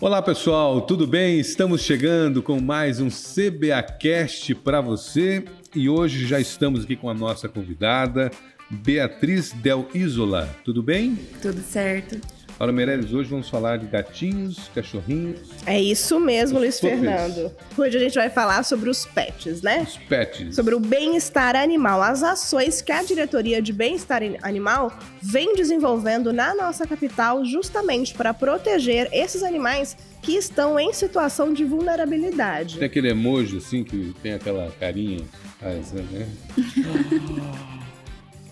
[0.00, 1.38] Olá pessoal, tudo bem?
[1.38, 5.44] Estamos chegando com mais um CBA Cast para você
[5.74, 8.30] e hoje já estamos aqui com a nossa convidada,
[8.70, 10.48] Beatriz Del Isola.
[10.64, 11.18] Tudo bem?
[11.42, 12.20] Tudo certo.
[12.60, 15.48] Laura Meirelles, hoje vamos falar de gatinhos, cachorrinhos.
[15.64, 17.50] É isso mesmo, Luiz Fernando.
[17.74, 19.80] Hoje a gente vai falar sobre os pets, né?
[19.80, 20.56] Os pets.
[20.56, 24.92] Sobre o bem-estar animal, as ações que a diretoria de bem-estar animal
[25.22, 31.64] vem desenvolvendo na nossa capital justamente para proteger esses animais que estão em situação de
[31.64, 32.76] vulnerabilidade.
[32.76, 35.24] Tem aquele emoji assim que tem aquela carinha,
[35.62, 36.28] né?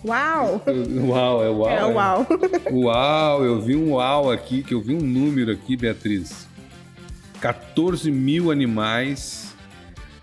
[0.05, 0.63] Uau!
[1.07, 1.69] Uau, é uau.
[1.69, 2.27] É uau.
[2.65, 2.73] É.
[2.73, 6.47] Uau, eu vi um uau aqui, que eu vi um número aqui, Beatriz.
[7.41, 9.55] 14 mil animais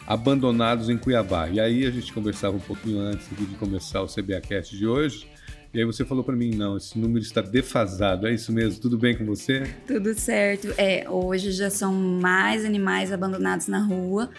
[0.06, 1.48] abandonados em Cuiabá.
[1.48, 5.26] E aí a gente conversava um pouquinho antes de começar o CBAcast de hoje.
[5.74, 8.26] E aí você falou para mim, não, esse número está defasado.
[8.26, 8.80] É isso mesmo?
[8.80, 9.64] Tudo bem com você?
[9.86, 10.72] Tudo certo.
[10.78, 14.30] É, hoje já são mais animais abandonados na rua.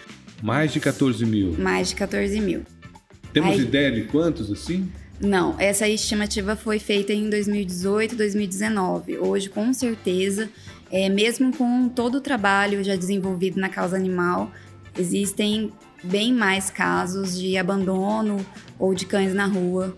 [0.42, 1.52] Mais de 14 mil?
[1.58, 2.62] Mais de 14 mil.
[3.32, 3.60] Temos aí...
[3.60, 4.90] ideia de quantos, assim?
[5.20, 9.18] Não, essa estimativa foi feita em 2018, 2019.
[9.18, 10.48] Hoje, com certeza,
[10.92, 14.50] é, mesmo com todo o trabalho já desenvolvido na causa animal,
[14.96, 15.72] existem
[16.04, 18.44] bem mais casos de abandono
[18.78, 19.96] ou de cães na rua,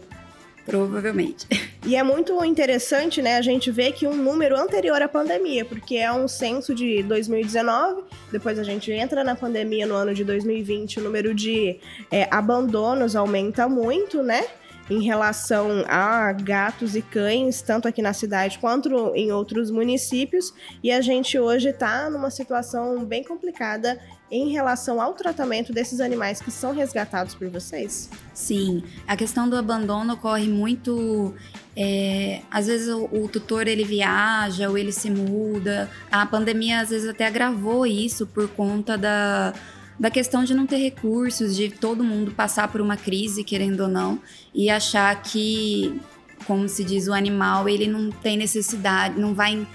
[0.65, 1.47] provavelmente.
[1.87, 5.97] E é muito interessante, né, a gente ver que um número anterior à pandemia, porque
[5.97, 11.01] é um censo de 2019, depois a gente entra na pandemia no ano de 2020,
[11.01, 14.45] o número de é, abandonos aumenta muito, né?
[14.91, 20.91] Em relação a gatos e cães, tanto aqui na cidade quanto em outros municípios, e
[20.91, 23.99] a gente hoje está numa situação bem complicada
[24.31, 28.09] em relação ao tratamento desses animais que são resgatados por vocês?
[28.33, 31.35] Sim, a questão do abandono ocorre muito.
[31.77, 35.91] É, às vezes o, o, tutor ele viaja ou ele se muda.
[36.11, 39.53] A pandemia às vezes até agravou isso por conta da
[40.01, 43.89] da questão de não ter recursos, de todo mundo passar por uma crise, querendo ou
[43.89, 44.19] não,
[44.55, 46.01] e achar que,
[46.47, 49.67] como se diz, o animal ele não tem necessidade, não vai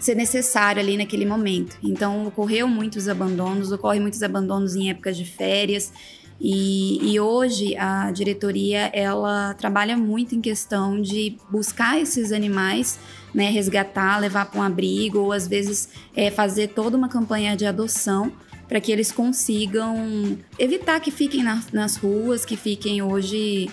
[0.00, 1.76] ser necessário ali naquele momento.
[1.82, 5.92] Então ocorreu muitos abandonos, ocorre muitos abandonos em épocas de férias.
[6.40, 12.98] E, e, hoje a diretoria ela trabalha muito em questão de buscar esses animais,
[13.32, 17.64] né, resgatar, levar para um abrigo ou às vezes é, fazer toda uma campanha de
[17.64, 18.32] adoção
[18.68, 23.70] para que eles consigam evitar que fiquem na, nas ruas, que fiquem hoje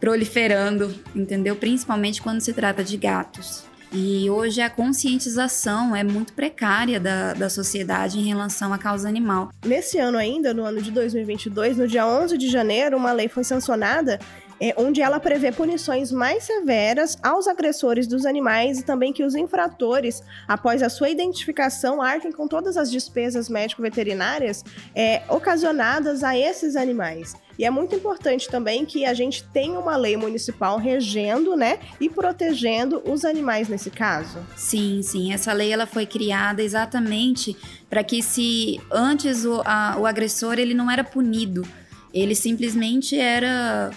[0.00, 1.54] proliferando, entendeu?
[1.54, 3.64] Principalmente quando se trata de gatos.
[3.94, 9.50] E hoje a conscientização é muito precária da, da sociedade em relação à causa animal.
[9.64, 13.44] Nesse ano ainda, no ano de 2022, no dia 11 de janeiro, uma lei foi
[13.44, 14.18] sancionada
[14.62, 19.34] é, onde ela prevê punições mais severas aos agressores dos animais e também que os
[19.34, 24.64] infratores, após a sua identificação, arquem com todas as despesas médico-veterinárias
[24.94, 27.34] é, ocasionadas a esses animais.
[27.58, 32.08] E é muito importante também que a gente tenha uma lei municipal regendo, né, e
[32.08, 34.38] protegendo os animais nesse caso.
[34.56, 35.32] Sim, sim.
[35.32, 37.56] Essa lei ela foi criada exatamente
[37.90, 41.66] para que se antes o, a, o agressor ele não era punido,
[42.14, 43.90] ele simplesmente era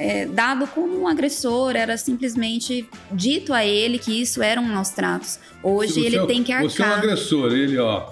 [0.00, 5.38] é, dado como um agressor, era simplesmente dito a ele que isso eram maus tratos.
[5.62, 6.70] Hoje ele tem que arcar.
[6.70, 8.10] Você é um agressor, ele, ó.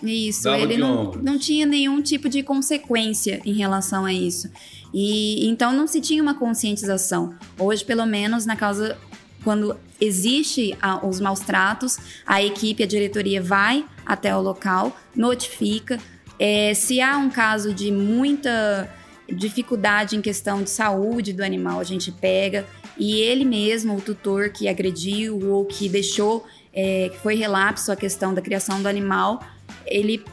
[0.00, 4.48] Isso, ele não, não tinha nenhum tipo de consequência em relação a isso.
[4.94, 7.34] E então não se tinha uma conscientização.
[7.58, 8.96] Hoje, pelo menos, na causa
[9.42, 15.98] quando existe a, os maus tratos, a equipe, a diretoria vai até o local, notifica.
[16.38, 18.88] É, se há um caso de muita
[19.32, 24.50] dificuldade em questão de saúde do animal a gente pega e ele mesmo, o tutor
[24.50, 29.42] que agrediu ou que deixou, é, que foi relapso a questão da criação do animal,
[29.86, 30.24] ele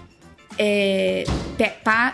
[0.57, 1.23] é,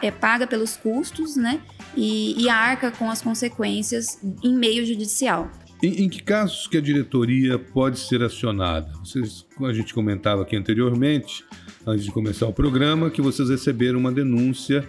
[0.01, 1.59] é, paga pelos custos, né?
[1.95, 5.49] E, e, arca com as consequências em meio judicial.
[5.81, 8.91] Em, em, que casos que a diretoria pode ser acionada?
[9.03, 11.43] Vocês, a gente comentava aqui anteriormente,
[11.85, 14.87] antes de começar o programa, que vocês receberam uma denúncia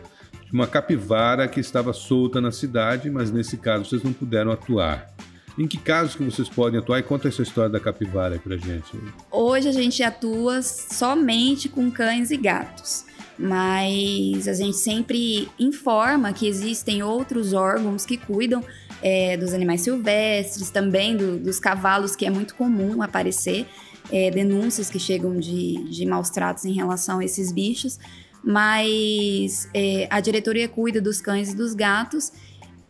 [0.48, 5.10] de uma capivara que estava solta na cidade, mas nesse caso vocês não puderam atuar.
[5.58, 7.00] Em que casos que vocês podem atuar?
[7.00, 8.96] E conta essa história da capivara aí pra gente.
[9.30, 13.04] Hoje a gente atua somente com cães e gatos.
[13.36, 18.64] Mas a gente sempre informa que existem outros órgãos que cuidam
[19.02, 23.66] é, dos animais silvestres, também do, dos cavalos, que é muito comum aparecer
[24.10, 27.98] é, denúncias que chegam de, de maus tratos em relação a esses bichos
[28.42, 32.32] mas é, a diretoria cuida dos cães e dos gatos.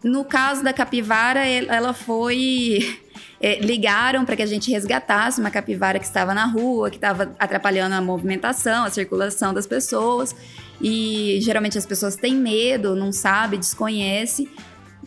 [0.02, 3.00] No caso da capivara, ela foi
[3.40, 7.34] é, ligaram para que a gente resgatasse uma capivara que estava na rua, que estava
[7.38, 10.34] atrapalhando a movimentação, a circulação das pessoas.
[10.80, 14.48] E geralmente as pessoas têm medo, não sabe, desconhece,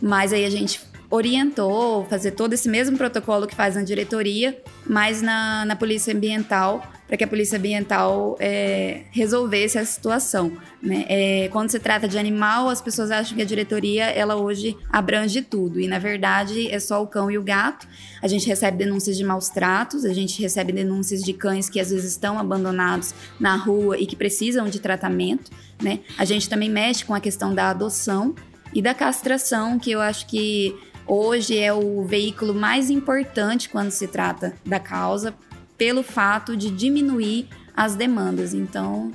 [0.00, 5.20] mas aí a gente orientou fazer todo esse mesmo protocolo que faz na diretoria, mas
[5.20, 10.50] na, na polícia ambiental, para que a polícia ambiental é, resolvesse a situação.
[10.82, 11.04] Né?
[11.10, 15.42] É, quando se trata de animal, as pessoas acham que a diretoria ela hoje abrange
[15.42, 17.86] tudo e na verdade é só o cão e o gato.
[18.22, 21.90] A gente recebe denúncias de maus tratos, a gente recebe denúncias de cães que às
[21.90, 25.50] vezes estão abandonados na rua e que precisam de tratamento.
[25.82, 26.00] Né?
[26.16, 28.34] A gente também mexe com a questão da adoção
[28.72, 30.74] e da castração, que eu acho que
[31.06, 35.34] hoje é o veículo mais importante quando se trata da causa,
[35.82, 38.54] pelo fato de diminuir as demandas.
[38.54, 39.10] Então,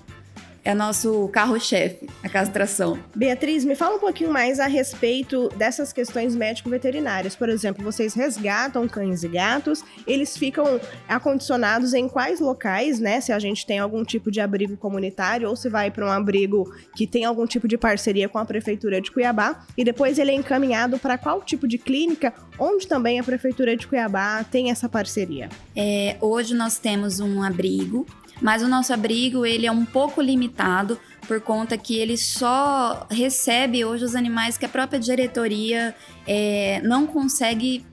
[0.67, 2.99] é nosso carro-chefe, a castração.
[3.15, 7.37] Beatriz, me fala um pouquinho mais a respeito dessas questões médico-veterinárias.
[7.37, 10.77] Por exemplo, vocês resgatam cães e gatos, eles ficam
[11.07, 13.21] acondicionados em quais locais, né?
[13.21, 16.69] Se a gente tem algum tipo de abrigo comunitário ou se vai para um abrigo
[16.97, 20.35] que tem algum tipo de parceria com a prefeitura de Cuiabá e depois ele é
[20.35, 25.47] encaminhado para qual tipo de clínica, onde também a prefeitura de Cuiabá tem essa parceria.
[25.73, 28.05] É, hoje nós temos um abrigo
[28.41, 33.83] mas o nosso abrigo ele é um pouco limitado por conta que ele só recebe
[33.83, 35.93] hoje os animais que a própria diretoria
[36.25, 37.85] é, não consegue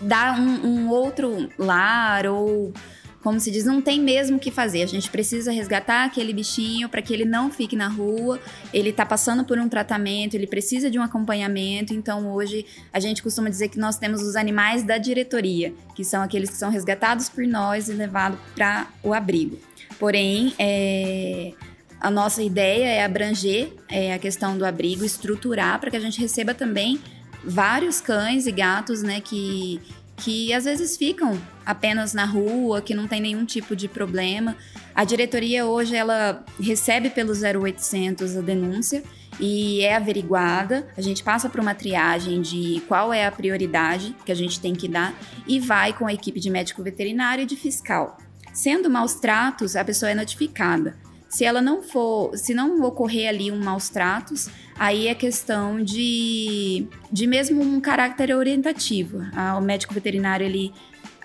[0.00, 2.72] dar um, um outro lar ou
[3.22, 4.82] como se diz, não tem mesmo o que fazer.
[4.82, 8.40] A gente precisa resgatar aquele bichinho para que ele não fique na rua.
[8.74, 11.94] Ele está passando por um tratamento, ele precisa de um acompanhamento.
[11.94, 16.22] Então, hoje, a gente costuma dizer que nós temos os animais da diretoria, que são
[16.22, 19.56] aqueles que são resgatados por nós e levados para o abrigo.
[19.98, 21.52] Porém, é,
[22.00, 26.20] a nossa ideia é abranger é, a questão do abrigo, estruturar para que a gente
[26.20, 27.00] receba também
[27.44, 29.80] vários cães e gatos, né, que,
[30.22, 34.56] que às vezes ficam apenas na rua, que não tem nenhum tipo de problema.
[34.94, 39.02] A diretoria hoje ela recebe pelo 0800 a denúncia
[39.40, 40.86] e é averiguada.
[40.96, 44.74] A gente passa por uma triagem de qual é a prioridade que a gente tem
[44.74, 45.12] que dar
[45.46, 48.16] e vai com a equipe de médico veterinário e de fiscal.
[48.52, 51.01] Sendo maus tratos, a pessoa é notificada.
[51.32, 56.86] Se ela não for, se não ocorrer ali um maus tratos, aí é questão de,
[57.10, 59.22] de mesmo um caráter orientativo.
[59.34, 60.74] Ah, o médico veterinário ele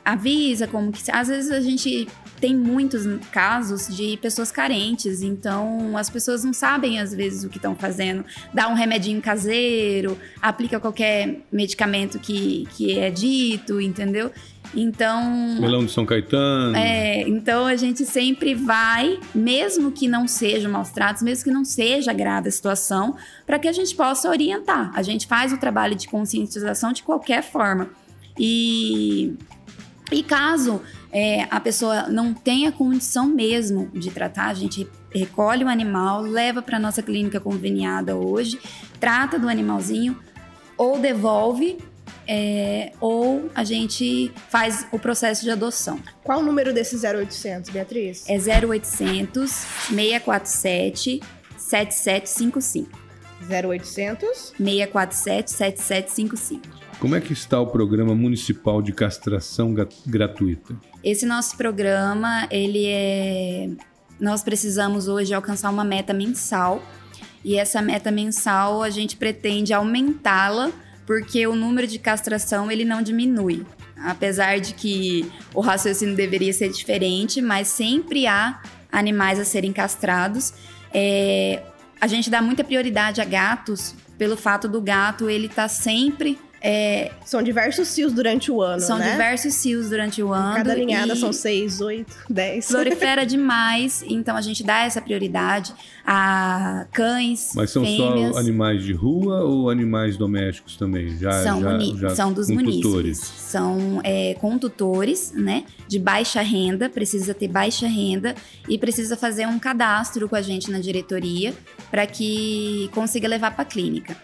[0.07, 2.07] avisa como que às vezes a gente
[2.39, 7.57] tem muitos casos de pessoas carentes, então as pessoas não sabem às vezes o que
[7.57, 8.23] estão fazendo.
[8.53, 14.31] Dá um remedinho caseiro, aplica qualquer medicamento que, que é dito, entendeu?
[14.73, 15.57] Então.
[15.59, 16.75] Melão de São Caetano.
[16.77, 21.65] É, então a gente sempre vai, mesmo que não seja maus tratos, mesmo que não
[21.65, 23.15] seja grave a situação,
[23.45, 24.91] para que a gente possa orientar.
[24.93, 27.89] A gente faz o trabalho de conscientização de qualquer forma.
[28.39, 29.33] E,
[30.11, 30.81] e caso
[31.11, 36.61] é, a pessoa não tenha condição mesmo de tratar, a gente recolhe o animal, leva
[36.61, 38.59] para nossa clínica conveniada hoje,
[38.99, 40.17] trata do animalzinho
[40.77, 41.77] ou devolve
[42.27, 45.99] é, ou a gente faz o processo de adoção.
[46.23, 48.25] Qual o número desse 0800, Beatriz?
[48.27, 51.21] É 0800 647
[51.57, 53.07] 7755.
[53.49, 56.86] 0800 647 7755.
[56.99, 59.73] Como é que está o programa municipal de castração
[60.05, 60.75] gratuita?
[61.03, 63.69] Esse nosso programa, ele é
[64.19, 66.81] nós precisamos hoje alcançar uma meta mensal
[67.45, 70.71] e essa meta mensal a gente pretende aumentá-la
[71.05, 73.63] porque o número de castração ele não diminui.
[73.95, 78.61] Apesar de que o raciocínio deveria ser diferente, mas sempre há
[78.91, 80.53] animais a serem castrados.
[80.93, 81.63] É,
[81.99, 86.39] a gente dá muita prioridade a gatos pelo fato do gato ele estar tá sempre
[86.61, 89.11] é, são diversos cios durante o ano, são né?
[89.11, 90.55] diversos cios durante o ano.
[90.55, 92.67] Cada linhada são seis, oito, dez.
[92.67, 95.73] Prolifera demais, então a gente dá essa prioridade
[96.05, 98.33] a cães, Mas são fêmeas.
[98.33, 101.17] só animais de rua ou animais domésticos também?
[101.17, 103.19] Já, são, já, já são dos munícipes.
[103.19, 105.63] São é, com tutores, né?
[105.87, 108.35] De baixa renda, precisa ter baixa renda
[108.67, 111.53] e precisa fazer um cadastro com a gente na diretoria
[111.91, 114.15] para que consiga levar para a clínica.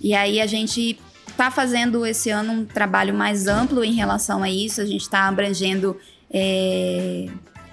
[0.00, 0.98] E aí a gente
[1.38, 4.80] está fazendo esse ano um trabalho mais amplo em relação a isso.
[4.80, 5.96] A gente está abrangendo
[6.28, 7.26] é,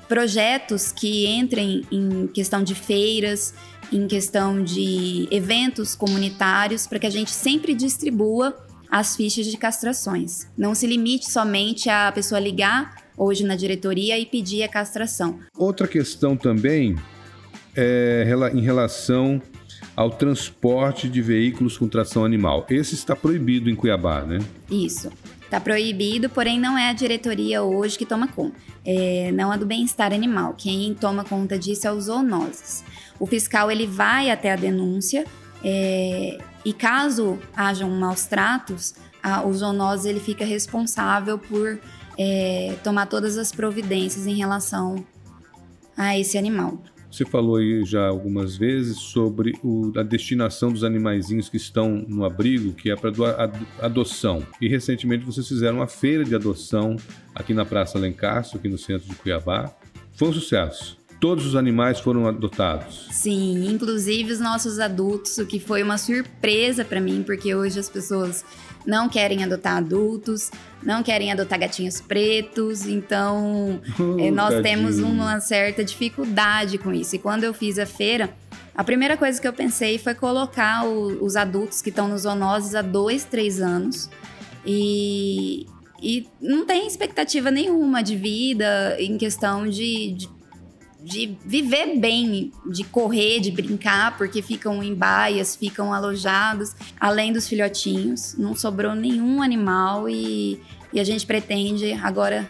[0.08, 3.56] projetos que entrem em questão de feiras,
[3.92, 8.56] em questão de eventos comunitários, para que a gente sempre distribua
[8.88, 10.48] as fichas de castrações.
[10.56, 15.40] Não se limite somente a pessoa ligar hoje na diretoria e pedir a castração.
[15.58, 16.96] Outra questão também
[17.76, 19.42] é em relação
[19.96, 22.66] ao transporte de veículos com tração animal.
[22.70, 24.40] Esse está proibido em Cuiabá, né?
[24.70, 25.10] Isso.
[25.44, 28.56] Está proibido, porém não é a diretoria hoje que toma conta.
[28.84, 30.54] É, não é do bem-estar animal.
[30.58, 32.84] Quem toma conta disso é os zoonoses.
[33.20, 35.26] O fiscal ele vai até a denúncia
[35.64, 41.80] é, e caso hajam maus tratos, a, o zoonose ele fica responsável por
[42.18, 45.06] é, tomar todas as providências em relação
[45.96, 46.80] a esse animal.
[47.16, 52.26] Você falou aí já algumas vezes sobre o, a destinação dos animaizinhos que estão no
[52.26, 53.10] abrigo, que é para
[53.80, 54.46] adoção.
[54.60, 56.98] E recentemente vocês fizeram uma feira de adoção
[57.34, 59.74] aqui na Praça Lencastre, aqui no centro de Cuiabá.
[60.12, 60.98] Foi um sucesso.
[61.26, 63.08] Todos os animais foram adotados.
[63.10, 67.90] Sim, inclusive os nossos adultos, o que foi uma surpresa para mim, porque hoje as
[67.90, 68.46] pessoas
[68.86, 70.52] não querem adotar adultos,
[70.84, 77.16] não querem adotar gatinhos pretos, então oh, nós temos uma certa dificuldade com isso.
[77.16, 78.30] E quando eu fiz a feira,
[78.76, 82.76] a primeira coisa que eu pensei foi colocar o, os adultos que estão nos zoonoses
[82.76, 84.12] há dois, três anos
[84.64, 85.66] e,
[86.00, 90.35] e não tem expectativa nenhuma de vida em questão de, de
[91.06, 97.48] de viver bem, de correr, de brincar, porque ficam em baias, ficam alojados, além dos
[97.48, 98.36] filhotinhos.
[98.40, 100.60] Não sobrou nenhum animal e,
[100.92, 102.50] e a gente pretende agora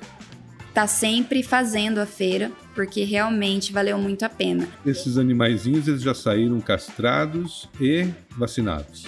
[0.73, 4.67] tá sempre fazendo a feira, porque realmente valeu muito a pena.
[4.85, 9.05] Esses animaizinhos eles já saíram castrados e vacinados.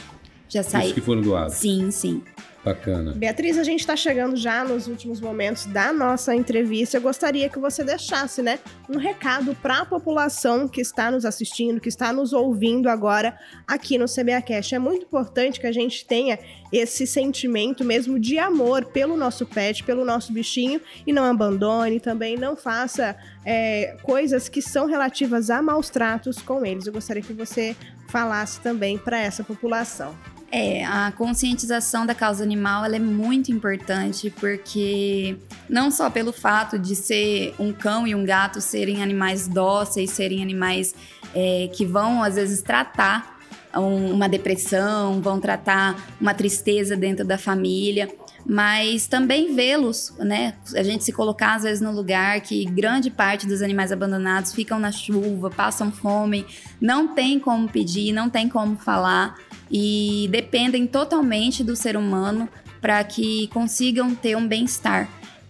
[0.50, 0.90] Já saíram.
[0.90, 1.56] Os que foram doados.
[1.56, 2.22] Sim, sim.
[2.68, 3.14] Bacana.
[3.14, 6.98] Beatriz, a gente está chegando já nos últimos momentos da nossa entrevista.
[6.98, 8.60] Eu gostaria que você deixasse, né,
[8.90, 13.98] um recado para a população que está nos assistindo, que está nos ouvindo agora aqui
[13.98, 14.76] no CBAcast.
[14.76, 16.38] É muito importante que a gente tenha
[16.70, 22.36] esse sentimento mesmo de amor pelo nosso pet, pelo nosso bichinho e não abandone também,
[22.36, 26.86] não faça é, coisas que são relativas a maus tratos com eles.
[26.86, 27.74] Eu gostaria que você
[28.10, 30.14] falasse também para essa população.
[30.60, 35.38] É, a conscientização da causa animal é muito importante porque
[35.70, 40.42] não só pelo fato de ser um cão e um gato serem animais dóceis, serem
[40.42, 40.96] animais
[41.36, 43.38] é, que vão às vezes tratar
[43.76, 48.10] um, uma depressão, vão tratar uma tristeza dentro da família,
[48.44, 50.56] mas também vê-los, né?
[50.76, 54.80] A gente se colocar às vezes no lugar que grande parte dos animais abandonados ficam
[54.80, 56.48] na chuva, passam fome,
[56.82, 59.36] não tem como pedir, não tem como falar
[59.72, 62.48] e dependem totalmente do ser humano
[62.82, 65.10] para que consigam ter um bem-estar.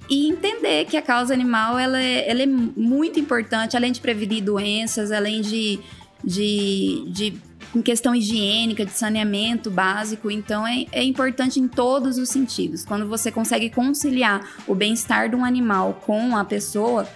[0.10, 4.42] E entender que a causa animal ela é, ela é muito importante, além de prevenir
[4.42, 5.80] doenças, além de,
[6.24, 7.34] de, de
[7.76, 10.32] em questão higiênica, de saneamento básico.
[10.32, 12.86] Então, é, é importante em todos os sentidos.
[12.86, 17.08] Quando você consegue conciliar o bem-estar de um animal com a pessoa,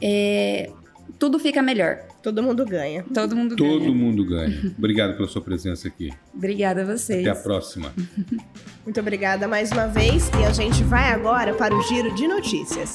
[0.00, 0.70] é,
[1.18, 2.13] tudo fica melhor.
[2.24, 3.04] Todo mundo ganha.
[3.12, 3.80] Todo mundo Todo ganha.
[3.80, 4.74] Todo mundo ganha.
[4.78, 6.10] Obrigado pela sua presença aqui.
[6.34, 7.20] Obrigada a vocês.
[7.20, 7.92] Até a próxima.
[8.82, 12.94] Muito obrigada mais uma vez e a gente vai agora para o giro de notícias.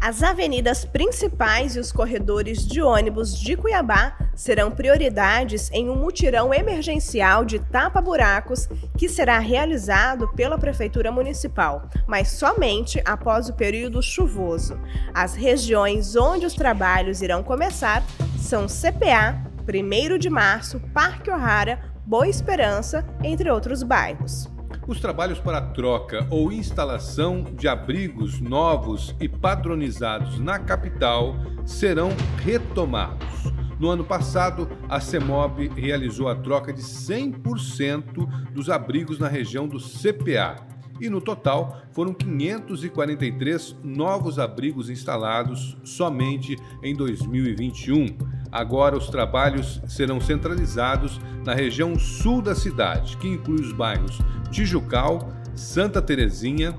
[0.00, 6.54] As avenidas principais e os corredores de ônibus de Cuiabá serão prioridades em um mutirão
[6.54, 14.80] emergencial de tapa-buracos que será realizado pela Prefeitura Municipal, mas somente após o período chuvoso.
[15.12, 18.04] As regiões onde os trabalhos irão começar
[18.38, 24.48] são CPA, 1 de Março, Parque O'Hara, Boa Esperança, entre outros bairros.
[24.88, 32.08] Os trabalhos para troca ou instalação de abrigos novos e padronizados na capital serão
[32.42, 33.52] retomados.
[33.78, 39.78] No ano passado, a CEMOB realizou a troca de 100% dos abrigos na região do
[39.78, 40.56] CPA.
[40.98, 48.06] E no total foram 543 novos abrigos instalados somente em 2021.
[48.50, 54.18] Agora os trabalhos serão centralizados na região sul da cidade, que inclui os bairros
[54.50, 56.74] Tijucal, Santa Terezinha,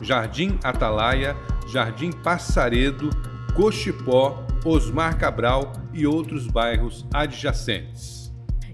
[0.00, 1.36] Jardim Atalaia,
[1.68, 3.10] Jardim Passaredo,
[3.54, 8.22] Cochipó, Osmar Cabral e outros bairros adjacentes.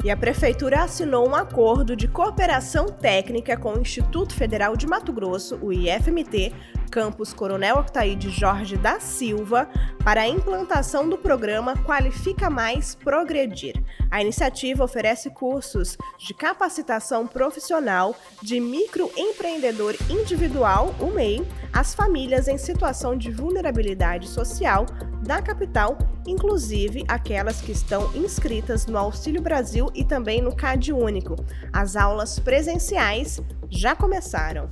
[0.04, 5.12] E a Prefeitura assinou um acordo de cooperação técnica com o Instituto Federal de Mato
[5.12, 6.52] Grosso, o IFMT,
[6.88, 9.68] campus Coronel Octaíde Jorge da Silva
[10.02, 13.82] para a implantação do programa Qualifica Mais Progredir.
[14.10, 22.58] A iniciativa oferece cursos de capacitação profissional de microempreendedor individual, o MEI, às famílias em
[22.58, 24.86] situação de vulnerabilidade social
[25.22, 31.36] da capital, inclusive aquelas que estão inscritas no Auxílio Brasil e também no CAD Único.
[31.72, 33.40] As aulas presenciais
[33.70, 34.70] já começaram.